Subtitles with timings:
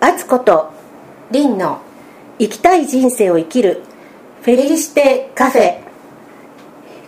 [0.00, 0.72] あつこと
[1.32, 1.82] リンの
[2.38, 3.82] 生きたい人生を生きる
[4.42, 5.80] フェリシテカフェ。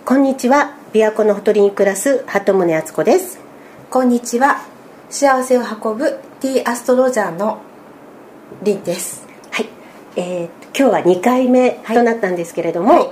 [0.04, 3.38] こんにちは琵琶湖のほとりに暮らす鳩宗敦子です。
[3.90, 4.66] こんにちは
[5.08, 7.62] 幸せを運ぶティーアストロジャーの
[8.64, 9.24] リンです。
[9.52, 9.68] はい、
[10.16, 12.98] えー、今日は2回目となったんですけれども、はい。
[13.00, 13.08] はい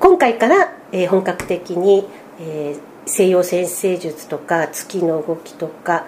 [0.00, 2.06] 今回から、えー本格的に、
[2.38, 6.04] えー西洋占星術とか月の動きとか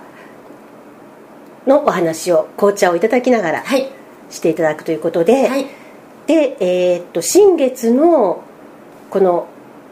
[1.66, 3.88] のお話を紅茶をいただきながらはい。
[4.30, 5.66] していただくということで、はい。
[6.26, 8.42] で、えーっと新月の
[9.10, 9.48] この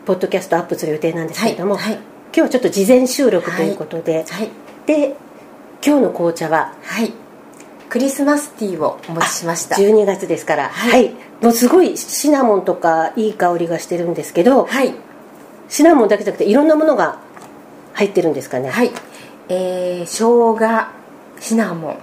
[0.07, 2.03] ポッドキャストアップする予定なんですけれども、はいはい。
[2.27, 4.49] 今日はちょっと事前収録ということで、はい
[4.87, 5.17] で
[5.85, 7.13] 今日の紅茶ははい。
[7.89, 9.77] クリスマスティーをお持ちしました。
[9.77, 11.11] 12月ですからは、はいい。
[11.41, 14.95] もうすごいシナモンとかいい香りがしてるんですけど、はい。
[15.69, 17.19] シナモンだけじゃなくていろんなものが
[17.95, 18.71] 入ってるんですかね？
[18.71, 18.91] はい。
[19.49, 20.55] えー、生姜
[21.41, 21.99] シナモン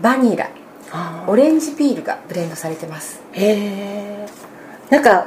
[0.00, 0.50] バニラ
[0.90, 3.20] あオレンジピールがブレンドされてます。
[3.32, 3.40] ー。
[3.40, 4.28] へ
[4.90, 5.26] えんか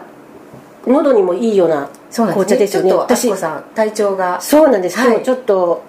[0.87, 2.89] 喉にもいいような紅茶ですよね。
[2.89, 4.41] ねちょっとあ私体調が。
[4.41, 5.09] そうなんです、はい。
[5.09, 5.83] 今日ちょっと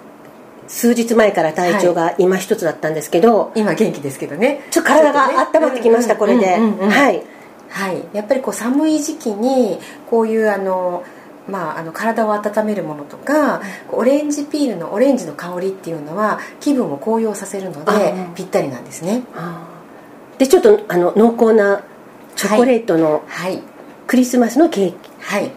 [0.67, 4.67] 数日前から体調が今一つだったんですけど、今元気ですけどね。
[4.69, 7.23] ちょっと体が温まってきました、これで、はい。
[7.69, 11.03] はい、やっぱりこう寒い時期にこういうあの、
[11.47, 19.23] まあ、あの体を温めるものとかオレンジピールのオレンジの香りっていうのは気分を高揚させるのでぴったりなんですね。
[20.37, 21.83] でちょっとあの濃厚な
[22.35, 23.61] チョコレートのはい。
[24.07, 24.97] クリスマスのケーキ。
[25.19, 25.51] はい。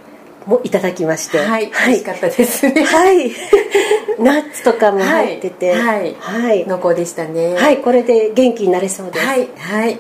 [0.47, 1.39] もいただきまして。
[1.39, 1.89] はい、はい。
[1.89, 2.84] 美味しかったですね。
[2.84, 3.33] はい。
[4.23, 5.73] ナッツとかも入ってて。
[5.75, 6.15] はい。
[6.19, 7.55] はい、濃厚でしたね。
[7.55, 7.78] はい。
[7.78, 9.48] これで元気になれそうです、はい。
[9.59, 9.98] はい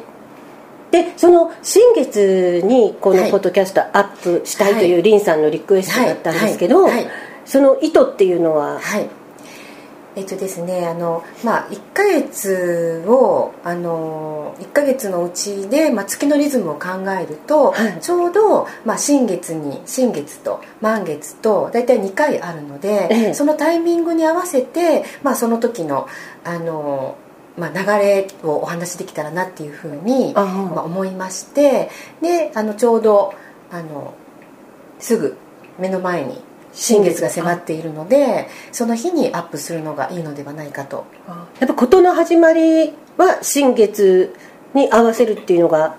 [0.90, 3.30] でその新月にこのはい。
[3.30, 6.88] ポッドキャストアップしたいという、はいリンさんのリクエストだったんですけど、
[7.44, 9.08] その意図っていうのは、はい。
[10.16, 18.00] えっとですねあのまあ1ヶ月をあの1ヶ月のうちで、まあ、月のリズムを考えると、はい。
[18.00, 23.34] ちょうど、まあ、新月に新月と満月と大体2回あるので、ええ。
[23.34, 26.08] そのタイミングに合わせて、まあ、その時の
[26.44, 27.18] あの、
[27.56, 30.42] まあ、流れをお話しできたらなっていうふうにま
[30.82, 31.90] あ、思いまして
[32.20, 33.32] であのちょうど
[33.70, 34.14] あの
[34.98, 35.36] すぐ
[35.78, 41.06] 目の前に新月が迫っているのでその日にアップするのがいいのではないかと。
[41.58, 44.34] やっぱ事の始まりは新月
[44.74, 45.96] に合わせるっていうのが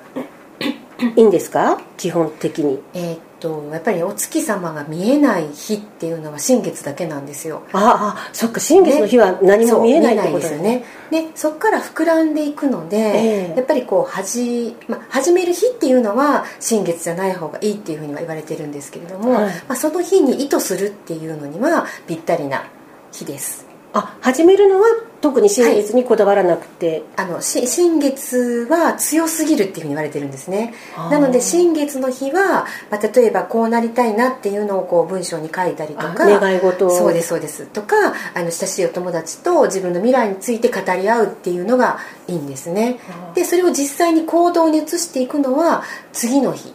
[1.16, 1.82] いいんですか？
[1.98, 2.80] 基本的に。
[2.94, 7.64] えーっとやっぱりお月様が見えない日っていうのは新月だけなんですよ。
[7.74, 10.84] ああそっか新月の日は何も見えないってことですよね。
[11.12, 13.54] でそこから膨らんでいくので、ええ。
[13.56, 19.46] やっぱりこうはじ、まあ、始める日っていうのは新月じゃない方がいいっていうふうには言われてるんですけれども、はい。
[19.46, 22.68] まあ、その日に意図するっていうのにはぴったりな
[23.12, 23.68] 日です。
[23.94, 24.88] あ始めるのは
[25.22, 30.74] 特に新月にこだわらなくて、あのし新月は強すぎるっていうふうに言われてるんですね。
[30.96, 36.88] なので新月の日は、まあ、例えばこうなりたいなっていうのをこう文章に書いたりとかあ願い事。
[36.88, 37.66] をそうですそうです。
[37.66, 37.96] とか
[38.34, 43.00] あの親しいお友達と自分の未来について語り合うっていうのがいいんですね。
[43.34, 45.84] でそれを実際に行動に移していくのは
[46.14, 46.74] 次の日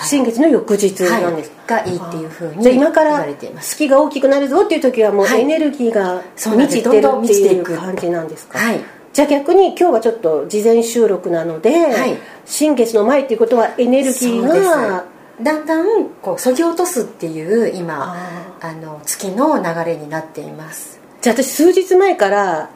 [0.00, 3.26] 新月の翌日なんです、はい、がいいっていうふうにじゃあ今から
[3.60, 5.42] 月が大きくなるぞっていう時はもうはい。
[5.42, 8.80] エネルギーが満ちてるっていう感じなんですか、はい。
[9.12, 12.16] じゃあ逆に今日はちょっと事前収録なので、はい。
[12.46, 15.04] 新月の前っていうことはエネルギーが
[15.40, 18.14] だんだんこうそぎ落とすっていう今
[18.60, 21.00] ああの月の流れになっています。
[21.20, 22.70] じゃあ私数日前から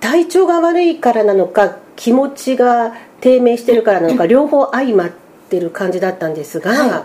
[0.00, 5.27] 体調が悪いからなのか気持ちが低迷してるからなのか 両方相まって
[5.58, 7.04] る感じだったんですが、はい。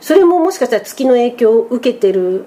[0.00, 2.46] それももしかしたら月の影響を受けてる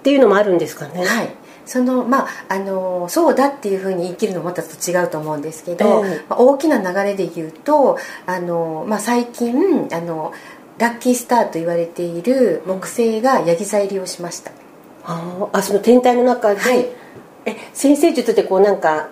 [0.00, 1.30] っていうのもあるんですかね、はい。
[1.66, 6.24] そのまああのそうだっていうふうに言い切るのもまたちょっと違うと思うんですけど、ええ。
[6.28, 10.32] まあ、大きな流れで言うとあの、まあ、最近あの
[10.78, 14.50] ラッキースターと言われている木星がヤギ座入りをしました。
[15.04, 16.88] あーあその天体の中で、はい。
[17.44, 19.08] え先生術ってこうなんか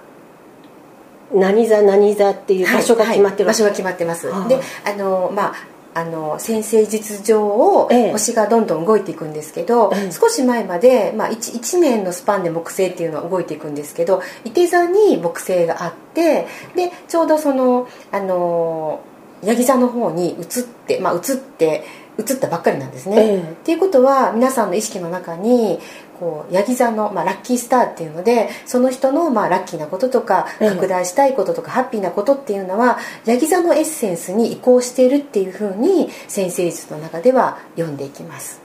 [1.34, 4.28] 何座何座っていう場所が決まってるはいはい場所が決まってます。
[4.28, 4.48] はあ。
[4.48, 5.54] であのまあ
[5.95, 8.13] あの先生術上をええ。
[8.13, 10.13] 星がどんどん動いていくんですけど、ええ。
[10.13, 16.47] 少し前まで、まあ、1, 1年のスパンで木星っていうのは動いていくんですけど伊手座に木星があって
[16.77, 19.01] でちょうどそのあの
[19.42, 20.45] ヤギ座の方に移っ
[20.86, 21.84] て、まあ、移って
[22.19, 23.16] 移ったばっかりなんですね。
[23.16, 23.39] ええ。
[23.39, 25.78] っていうことは皆さんの意識の中に
[26.18, 38.60] こうヤギ座の、まあ、ラッキースターっていうのでその人の、まあ、ラッキーなこととかええ拡大したいこととか、ハッピーなことっていうのはヤギ座のエッセンスに移行しているっていうふうに先生術の中では読んでいきます。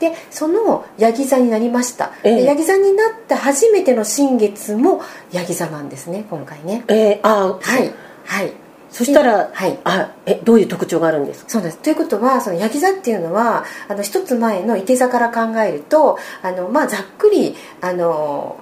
[0.00, 2.36] でそのヤギ座になりました、ええ。
[2.36, 5.00] でヤギ座になった初めての新月も
[5.30, 6.84] ヤギ座なんですね今回ね。
[6.88, 7.92] えー、あはい
[8.24, 8.61] はい
[8.92, 9.78] そしたら、はい。
[9.84, 11.50] あえどういう特徴があるんですか？
[11.50, 11.78] そうです。
[11.78, 18.60] ということはそのヤギ座っていうのはあの一つ前の伊手座から考えるとあの、まあ、ざっくりあの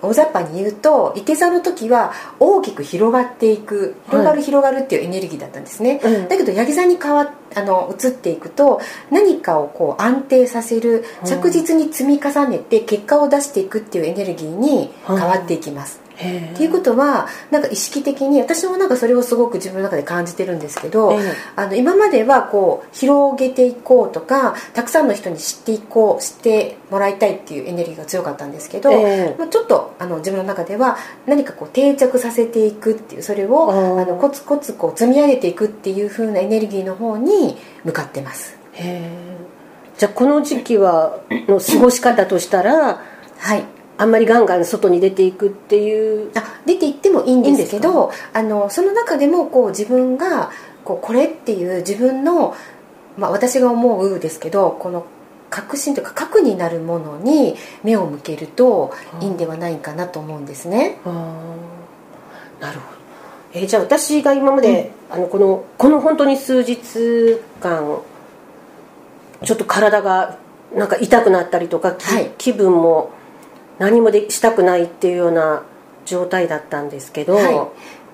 [0.00, 6.28] 大雑把に言うと伊手座の時は大きく広がっていく広がる広がるっていうエネルギーだったんですね、うん。
[6.28, 21.34] だけどヤギ座に変わあの移っていくと何かをこう安定させる着実に積み重ねて結果を出していくっていうエネルギーに変わっていきます、へっていうことはなんか意識的に私もなんかそれをすごく自分の中で感じてるんですけど、ええ。
[21.54, 29.36] あの今まではこう広げていこうとかたくさんの人に知っていこう知ってもらいたいっていうエネルギーが強かったんですけど、ええ。
[29.38, 38.58] まあ、ちょっとあの自分の中では何かこう定着させていくっていうそれをあのコツコツこう積み上げていくっていう風なエネルギーの方に向かってます。
[38.76, 39.10] え。
[39.98, 43.02] じゃあこの時期はの過ごし方としたら
[43.38, 43.64] はい
[43.98, 46.30] あんまりガンガン外に出ていくっていう。
[46.36, 50.50] あ出て行ってもいいんですけいいんどあのその中でもこう自分が
[50.84, 52.54] こうこれっていう自分の、
[53.16, 55.06] まあ、私が思うですけどこの
[55.50, 60.98] 確信というか核になるものに目を向けるといいんではないかなと思うんですね。
[61.04, 62.62] あー。
[62.62, 62.98] なるほど、
[63.54, 68.00] えーじゃあ私が今まで、あのこのこの本当に数日間
[69.42, 70.38] ちょっと体が
[70.74, 72.30] なんか痛くなったりとか、きはい。
[72.36, 73.10] 気分も
[73.78, 75.62] 何もでしたくないっていうような
[76.04, 77.50] 状態だったんですけど、は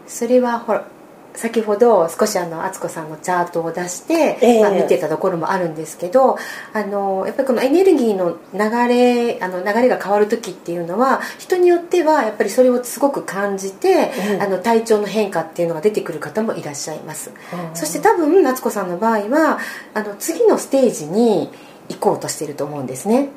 [0.06, 0.86] い、それはほら
[1.34, 4.62] 先ほど少しあの敦子さんのチャートを出して、ええ。
[4.62, 6.36] まあ、見てたところもあるんですけど
[6.72, 17.30] あのやっぱりこのエネルギーの流れあの流れが変わる時っていうのは人によってはやっぱりそれをすごく感じて、ええあの体調の変化っていうのが出てくる方もいらっしゃいます。
[17.30, 17.76] うん。
[17.76, 19.58] そして多分夏子さんの場合は
[19.94, 21.50] あの次のステージに
[21.88, 23.28] 行こうとしていると思うんですね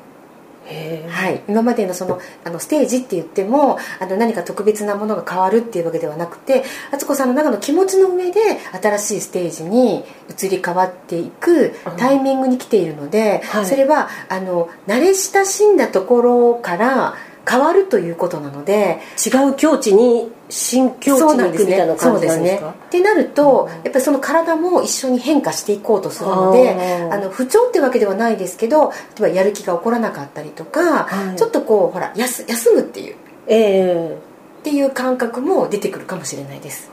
[1.08, 8.40] はい、今までのそのあのステージって言ってもあの何か特別なものが変わるっていうわけではなくて敦子さんの中の気持ちの上で
[8.80, 13.66] 新しいステージに移り変わっていくタイミングに来ているので、はい。
[13.66, 17.14] それはあの慣れ親しんだところから
[17.48, 31.36] 変わるということなので違う境地に新境地に行くみたいな感じなんですかってなると、やっぱりその体も一緒に変化していこうとするのであの不調ってわけではないですけど例えばやる気が起こらなかったりとか、はい。
[31.36, 33.16] ちょっとこうほら休休むっていう。
[33.46, 34.18] ええ。
[34.60, 36.90] っていう感覚も出てくるかもしれないです。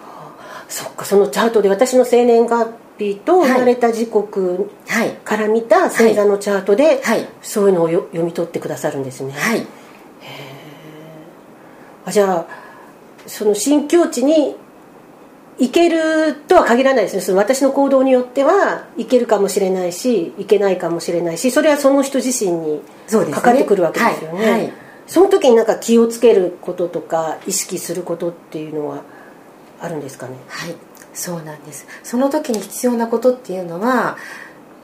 [0.68, 3.50] そっかそのチャートで私の生年月日とはい。
[3.52, 5.12] 生まれた時刻はい。
[5.24, 7.28] から見た星座のチャートで、はい。
[7.42, 9.66] そういうのをよ読み取ってくださるんですね、はい。
[12.06, 12.65] あじゃあ
[13.28, 14.56] その新境地に
[15.58, 17.22] 行けるとは限らないですね。
[17.22, 22.82] その私の行動によっては行けるかもしれないし行けないかもしれないしそれはその人自身に
[23.32, 24.40] かかってくるわけですよね。
[24.40, 24.52] はい。
[24.52, 24.74] はい。
[25.08, 29.04] その時になんか気をつけることとか意識することっていうのは
[29.80, 30.36] あるんですかね？
[30.48, 30.76] はい。
[31.14, 31.88] そうなんです。
[32.04, 34.18] その時に必要なことっていうのは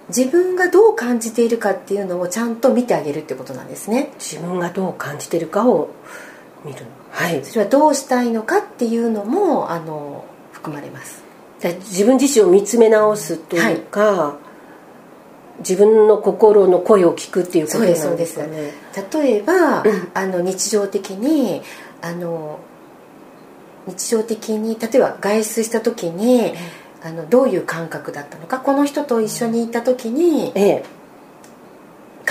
[0.07, 4.13] 自分がどう感じているかっていうのをちゃんと見てあげるってことなんですね。
[4.19, 5.89] 自分がどう感じてるかを
[6.63, 7.43] 見るはい。
[7.43, 11.23] それはどうしたいのかっていうのもあの含まれます。
[11.59, 14.37] で自分自身を見つめ直すというか、
[15.59, 18.15] 自分の心の声を聞くっていうことなんですかね。
[18.15, 21.61] そうです例えば、あの日常的に
[22.01, 22.59] あの
[23.87, 26.53] 日常的に例えば外出した時に
[27.03, 30.85] あのどういう感覚だったのかこの人と一緒にいた時にええ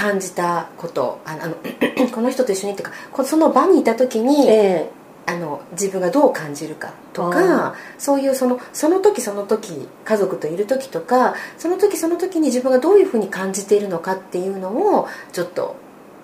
[0.01, 1.55] 感じたことあの
[2.13, 4.91] この人と一緒にっていうかこその場にいた時に、え
[5.27, 15.77] あの自分がどう感じるかとあかそういうそのその時その時家族といる時とかその時その時に自分がどういうふうに感じているのかっていうのをちょっと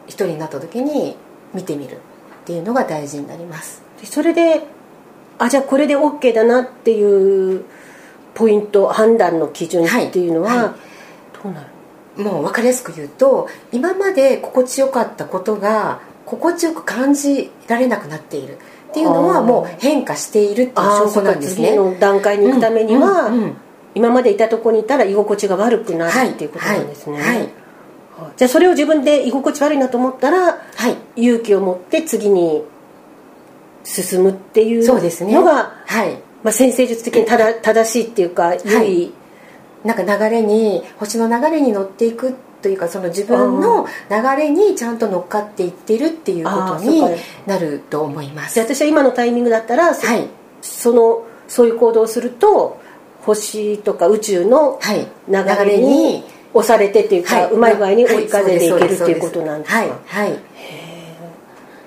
[0.07, 1.17] 一人になった時に
[1.55, 1.99] 見てみるっ
[2.47, 3.83] ていうのが大事になります。
[4.03, 4.67] それで
[5.39, 7.65] あじゃあこれで OK だなっていう
[8.35, 10.59] ポイント判断の基準っていうのは、はい。
[10.59, 11.43] はい。
[11.45, 11.76] どうなる？
[12.17, 18.59] もう分かりやすく言うと今まで心地よかったことが心地よく感じられなくなっている。
[18.91, 21.69] っていうのはもう変化しているっていう証拠なんですね。
[21.69, 23.57] 次の段階に行くためには、うんうんうん。
[23.95, 27.49] 今までいたとこにいたら居心地が悪くなるっていうことなんですね、はいはい
[28.39, 30.97] じゃあそれを自分で居心地悪いなと思ったらはい。
[31.23, 32.65] 勇気を持って次に
[33.85, 36.15] 進むっていうのが、はい。
[36.43, 39.13] まあ、先生術的に正しいっていうか良い、
[39.87, 47.01] なんか流れに星の流れに乗っていくというかその自分の流れにちゃんと乗っかっていってるっていうことに
[47.47, 48.59] なると思います。
[48.59, 50.27] 私は今のタイミングだったら、そはい。
[50.61, 52.81] そのそういう行動をすると
[53.23, 55.07] 星とか宇宙のはい。
[55.29, 59.91] 流れに押されてっていうか、はうまい具合に追い風でいけるっていうことなんですか、はい。
[60.07, 60.41] はい。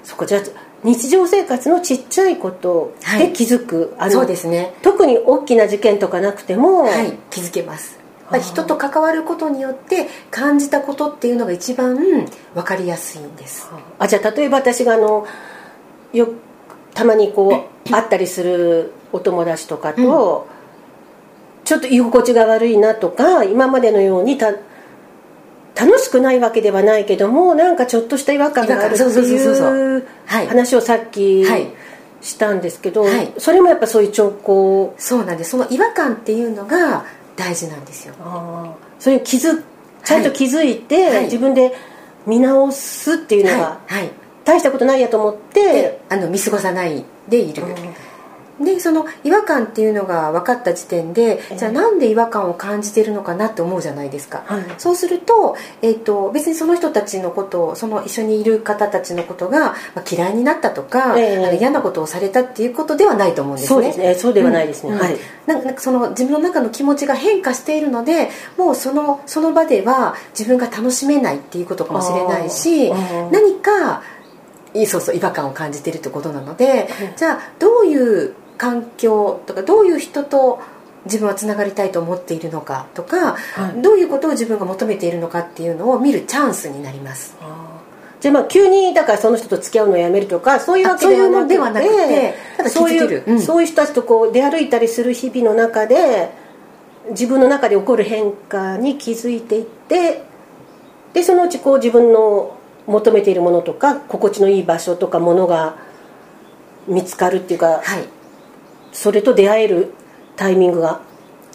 [0.03, 0.41] そこじゃあ
[0.83, 4.73] 日常生活のちっちゃいことで気づく、あのそうですね。
[4.81, 7.99] 特に大きな事件とかなくても、はい気づけます。
[8.37, 11.97] 人と関わることによって感じたことっていうのが一番
[12.53, 13.69] 分かりやすいんです。
[13.97, 15.25] あじゃあ例えば私があの
[16.13, 16.27] よ
[16.93, 20.47] たまにこう 会ったりするお友達とかと、
[21.65, 24.53] ちょっと居心地が悪いなとか今までのようにた
[25.79, 30.47] 楽しくないわけではないけどもなんかちょっとした違和感があるっていうはい。
[30.47, 31.67] 話をさっきはい
[32.21, 33.33] したんですけど、はい。
[33.37, 34.93] それもやっぱそういう兆候。
[34.97, 35.51] そうなんです。
[35.51, 37.05] その違和感っていうのが
[37.37, 38.13] 大事なんですよ。
[38.99, 39.63] それに気づ
[40.03, 41.23] ちゃんと気づいて、はい。
[41.25, 41.73] 自分で
[42.25, 43.57] 見直すっていうのが、
[43.87, 44.11] はい、はい、
[44.43, 47.63] 大したことないやと思ってであの見過ごさないでいる、
[48.59, 54.63] でその違和感っていうのが分かった時点でじゃあなんで違和感を感じてるのかなって思うじゃないですか、はい。
[54.77, 61.37] そうすると,、えー、と別にその人たちのことをその一緒にいる方たちのことが、まあ、嫌いになったとか、ええ。
[61.37, 63.67] あの嫌なことをされたっていうことではないと思うんですね。
[63.69, 64.15] そうですね。
[64.15, 64.99] そうではないですね、うん。
[64.99, 65.17] はい。
[65.45, 72.91] なんかなんかその自分の中の気持ちが変化しているのでもうそのその場では自分が楽しめないっていうことかもしれないし
[73.31, 74.03] 何か
[74.73, 76.87] いそうそう違和感を感じているってことなので、
[77.17, 80.59] じゃあどういう環境とかどういう人と
[81.05, 83.81] 自分はつながりたいと思っているのかとか、はい。
[83.81, 87.35] どういうことを自分が求めているのかっていうのを見るチャンスになります。
[88.19, 96.29] じゃあまあ急にだからその人と付き合うのをやめるとかそういうわけではなくてあそういうのではなくてそういうそういう人たちとこう出歩いたりする日々の中で
[97.11, 100.23] 自分の中で起こる変化に気づいていって
[101.13, 105.77] でそのうちこう自分の求めているものとか心地のいい場所とかものが
[106.85, 108.18] 見つかるっていうかはい
[108.91, 109.93] それと出会える
[110.35, 111.01] タイミングが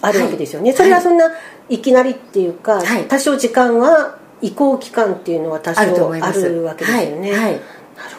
[0.01, 0.77] あるわけですよね、はい。
[0.77, 1.33] それはそんな
[1.69, 3.09] いきなりっていうか、はい。
[3.09, 7.41] 多少時間は移行期間っていうのは多少あるわけですよね、はい。
[7.41, 7.53] はい。
[7.53, 7.63] なる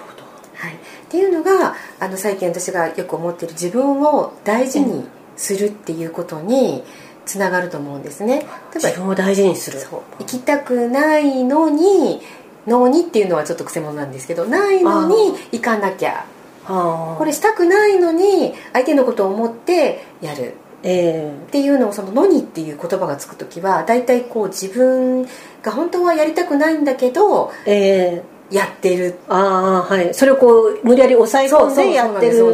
[0.07, 0.23] ほど。
[0.55, 0.77] はい、っ
[1.09, 5.05] ていうのがあの最近私がよく思っている自分を大事に
[5.35, 6.83] するっていうことに
[7.25, 8.45] つながると思うんですね。
[8.73, 9.79] 自分を大事にする。
[10.19, 12.21] 行きたくないのに
[12.67, 15.15] のにっていうのはちょっと癖者なんですけどないのに
[15.51, 16.25] 行かなきゃはあ
[16.67, 20.53] これしたくないのに相手のことを思ってやる。
[20.87, 25.23] えっていうのをその「のに」っていう言葉がつく時は大体こう自分
[25.63, 28.23] が本当はやりたくないんだけどええ。
[28.31, 29.15] えやってる。
[29.27, 30.13] ああはい。
[30.13, 32.45] それをこう無理やり抑え込んでやってる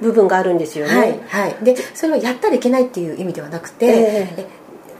[0.00, 0.94] 部分があるんですよね。
[0.94, 4.34] はいはい、でそれはやったらいけないっていう意味ではなくて、ええ。
[4.38, 4.46] えっ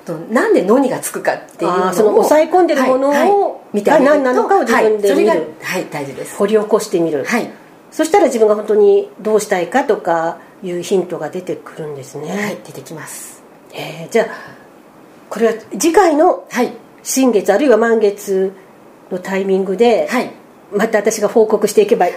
[0.05, 3.33] となんで「のに」がつくかっていうのその抑え込んでるものをはいはい
[3.73, 6.37] 見てあげるとが何なのかを自分ではい、それが見るはい大事です。
[6.37, 7.51] 掘り起こしてみる、はい、
[7.91, 13.43] そしたら自分が本当にどうしたいかとかいうヒントが出てくるんですね、はい、出てきます。
[13.73, 14.27] えーじゃあ
[15.29, 16.73] これは次回のはい。
[17.03, 18.53] 新月あるいは満月
[19.11, 20.31] のタイミングで、はい。
[20.73, 22.15] また私が報告していけばよ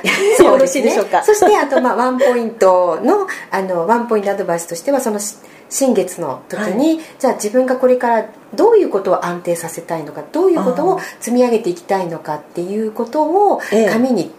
[0.57, 1.23] ろしいでしょうか？
[1.23, 5.35] そしてあとまあワンポイントのあのワンポイントアドバイスとしてはそのし
[5.69, 13.89] 新月の時に、じゃあ自分がこれからどういうことを安定させたいのかどういうことを積み上げていきたいのかっていうことをええ。
[13.89, 14.31] 紙に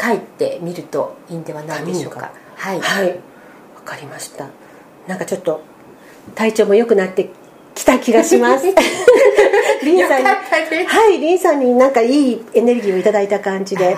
[0.00, 2.30] 書いてみるといいんではないでしょうか。
[2.54, 3.10] はい、はい。
[3.10, 3.16] わ
[3.84, 4.48] かりました。
[5.06, 5.62] なんかちょっと
[6.34, 7.30] 体調も良くなって
[7.74, 8.66] きた気がします。
[9.84, 10.26] リンさんに。
[10.86, 13.96] はいリンさんになんかいいエネルギーをいただいた感じで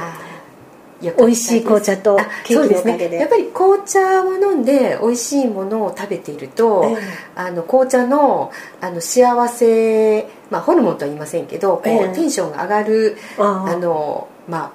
[1.01, 3.07] 美味しい紅茶とあケーキのおかげで。
[3.07, 3.19] すね。
[3.19, 6.97] やっぱり紅茶を飲んで美味しいものを食べていると、ええ。
[7.37, 12.15] あの紅茶のあの幸せ、まあ、ホルモンとは言いませんけどこう、ええ。
[12.15, 14.71] テンションが上がるあの、まあ、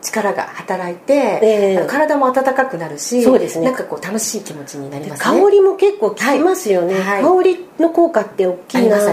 [0.00, 1.78] 力が働いて、ええ。
[1.78, 3.66] あの体も温かくなるしそうですね。
[3.66, 5.40] なんかこう楽しい気持ちになりますね。
[5.40, 7.22] 香りも結構効きますよね、はい。
[7.22, 9.08] 香りの効果って大きいなって。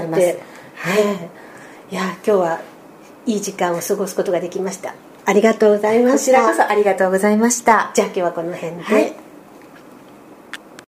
[0.75, 1.05] はい。
[1.05, 1.29] ね
[1.91, 2.59] いや今日は
[3.27, 4.95] いい時間を過ごすことができました。
[5.25, 7.91] ありがとうございまこちしたらこそありがとうございました。
[7.93, 9.25] じゃあ今日はこの辺で、はい